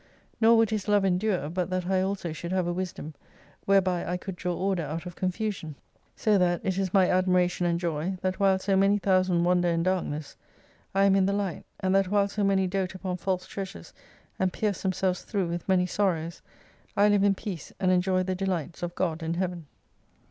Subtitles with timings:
[0.41, 3.13] Nor would His love endure, but that I also should have a wisdom,
[3.65, 5.75] whereby I could draw order out of confusion.
[6.15, 9.83] So that it is my admiration and joy, that while so many thousand wander in
[9.83, 10.35] Darkness,
[10.95, 13.93] I am in the Light, and that while so many dote upon false treasures
[14.39, 16.41] and pierce them selves through with many sorrows,
[16.97, 19.67] I live in peace, and enjoy the delights of God and Heaven.